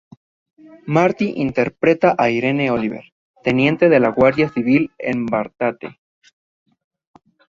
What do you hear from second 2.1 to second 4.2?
a Irene Oliver, teniente de la